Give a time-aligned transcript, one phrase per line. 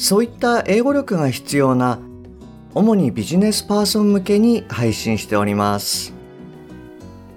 [0.00, 1.98] そういった英語力が必要な
[2.74, 6.14] 主にビジネスパーソン向けに配信しております。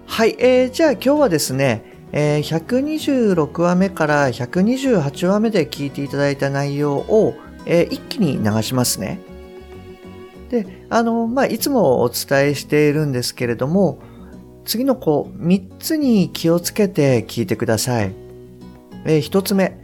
[0.06, 9.20] はい、えー、じゃあ今日はですね、えー、126話目から128話目で聞いていただいた内容を、えー、一気に流しますね。
[10.50, 14.00] であの、まあ、いつもお伝えしているんですけれども
[14.64, 18.14] 次のこう3つに気をつけて聞いてください、
[19.04, 19.83] えー、1つ目。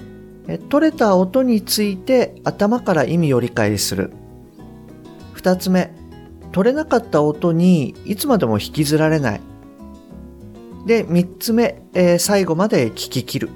[0.58, 4.12] 取れた音について頭から意味を理解する。
[5.34, 5.92] 二つ目、
[6.52, 9.42] 取れなかった音にいつまでも引きずられない。
[10.86, 13.50] で、三つ目、えー、最後まで聞き切る。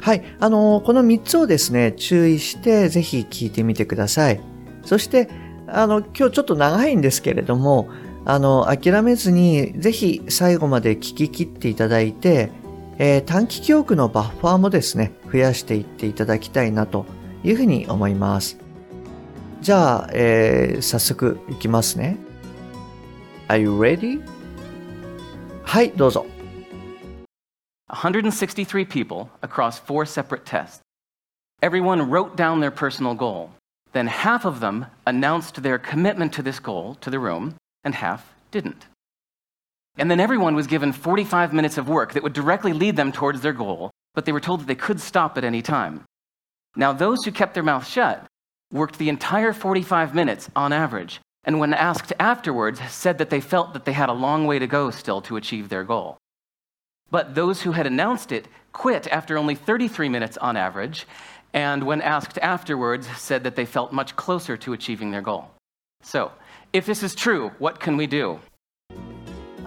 [0.00, 4.40] はい、あのー、この三つをですね、注意してぜひ聞いてみてください。
[4.84, 5.28] そして、
[5.66, 7.88] あの、今日ちょっと長いんですけれども、
[8.24, 12.50] あの、諦めずにぜひ最後まで聞き切っていただいて、
[12.98, 17.06] えー、短期記憶のバッファーもですね、増やしていっていただきたいなと
[17.44, 18.58] いうふうに思います。
[19.60, 22.16] じゃあ、えー、早速いきますね。
[23.48, 24.22] Are you ready?
[25.64, 26.26] はい、どうぞ。
[27.90, 30.80] 163 people across four separate tests.
[31.60, 33.50] Everyone wrote down their personal goal.
[33.92, 38.34] Then half of them announced their commitment to this goal to the room, and half
[38.50, 38.86] didn't.
[39.96, 43.40] And then everyone was given 45 minutes of work that would directly lead them towards
[43.40, 46.04] their goal, but they were told that they could stop at any time.
[46.74, 48.26] Now, those who kept their mouth shut
[48.72, 53.74] worked the entire 45 minutes on average, and when asked afterwards, said that they felt
[53.74, 56.18] that they had a long way to go still to achieve their goal.
[57.12, 61.06] But those who had announced it quit after only 33 minutes on average,
[61.54, 65.48] and when asked afterwards, said that they felt much closer to achieving their goal.
[66.02, 66.32] So,
[66.72, 68.40] if this is true, what can we do?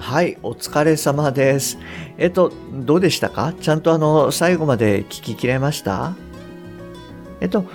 [0.02, 1.78] はい、お疲れ様です。
[2.18, 3.54] えっと、どうでしたか？
[3.62, 6.16] ちゃんとあの、最後まで聞ききれました？
[7.40, 7.66] えっと、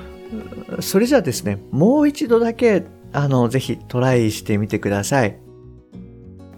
[0.81, 5.39] それじゃあですね、もう一度だけ、あの、ぜひトライしてみてください。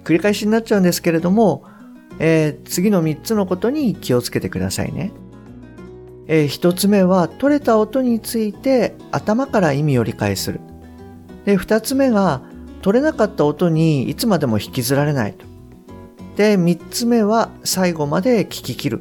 [0.05, 1.65] 繰り返しになっちゃうんですけれども、
[2.19, 5.13] えー、次の3つのことに気をつけてくださいね。
[6.29, 10.61] えー、1つ目は、取れた音について頭から意味を理解する。
[11.45, 12.41] で、2つ目が、
[12.81, 15.47] 取れなかった音にいつまでも引きずられないと。
[16.39, 19.01] で、3つ目は最後まで聞き切る。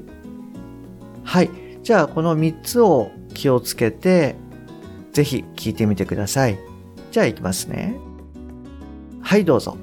[1.24, 1.52] はい。
[1.84, 4.36] じゃあ、この3つを気をつけて、
[5.12, 6.58] ぜひ聞いてみてください。
[7.12, 7.96] じゃあ、いきますね。
[9.22, 9.78] はい、どうぞ。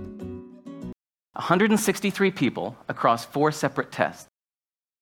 [1.37, 4.27] 163 people across four separate tests.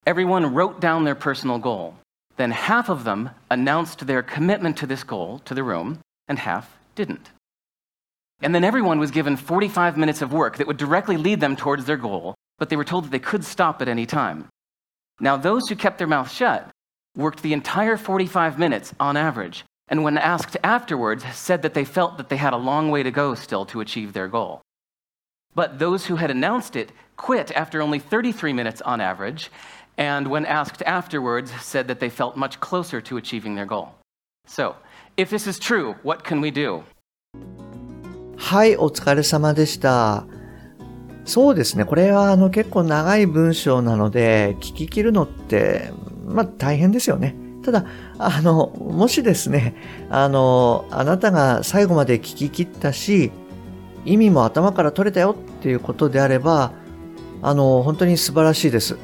[0.05, 1.95] Everyone wrote down their personal goal.
[2.37, 6.65] Then half of them announced their commitment to this goal to the room, and half
[6.97, 7.31] didn't.
[8.43, 11.87] And then everyone was given 45 minutes of work that would directly lead them towards
[11.87, 14.48] their goal, but they were told that they could stop at any time.
[15.20, 16.70] Now, those who kept their mouth shut
[17.16, 22.18] worked the entire 45 minutes on average, and when asked afterwards, said that they felt
[22.18, 24.62] that they had a long way to go still to achieve their goal.
[25.56, 29.50] But those who had announced it quit after only 33 minutes on average,
[29.98, 33.96] and when asked afterwards, said that they felt much closer to achieving their goal.
[34.46, 34.76] So,
[35.18, 36.84] if this is true, what can we do?
[38.38, 40.31] はい、お疲れ様でした。
[41.25, 41.85] そうですね。
[41.85, 45.93] これはあの結構長い文章なので、聞き切るのって、
[46.27, 47.37] まあ大変ですよね。
[47.63, 47.87] ただ、
[48.19, 49.77] あの、もしですね、
[50.11, 53.31] あの、あなたが最後まで聞き切ったし、
[54.05, 56.73] 意味も頭から取れたよっていうことであれば、
[57.41, 58.99] あの、本当に素晴らしいです。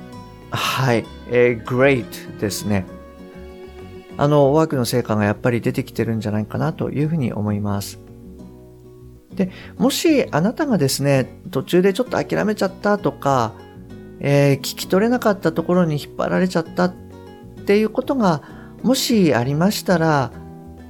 [0.50, 1.04] はい。
[1.30, 2.84] えー、great ですね。
[4.16, 8.00] あの、ワークの成果がやっぱり出てきてるんじゃないかなというふうに思います。
[9.34, 13.52] で、もしあなたがですね、途中でちょっと諦めちゃったとか、
[14.20, 16.94] えー、聞き取れなかったところに引っ張られちゃったっ
[17.66, 18.42] ていうことが
[18.82, 20.32] もしありましたら、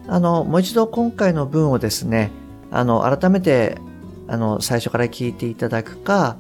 [0.06, 2.31] あの、もう一度今回の文をですね、
[2.70, 3.79] あの、改めて、
[4.26, 6.38] あの、最初から聞いていただくか、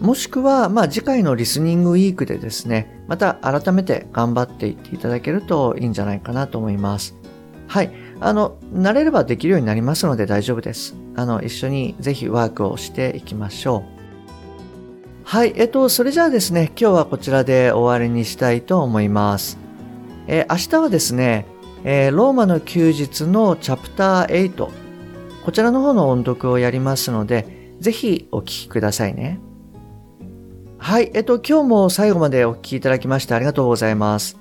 [0.00, 7.17] もしくは、まあ、次回のリスニングウィークでですね、また改めて頑張っていっていただけるといいんじゃないかなと思います。
[7.68, 7.90] はい。
[8.20, 10.96] あの、慣れればできるようになりますので大丈夫です。
[11.14, 13.98] あの、一緒にぜひワークをしていきましょう。
[15.24, 15.52] はい。
[15.56, 19.58] えっと、それじゃあですね、今日はこちらで終わりにしたいと思います。
[20.26, 21.46] えー、明日はですね、
[21.84, 24.68] えー、ローマの休日のチャプター8、
[25.44, 29.38] こちらの方の音読をやりますので、ぜひお聞きくださいね。
[30.78, 34.37] はい、えっと、今日も最後までお聞きいただきましてありがとうございます。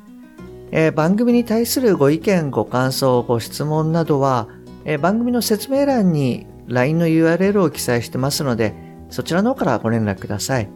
[0.72, 4.48] えー、番組に対するご意見、ご感想、ご質問などは、
[4.86, 8.74] えー、番組の説明欄に LINE の URL を記載してますので、
[9.10, 10.70] そちらの方からご連絡ください。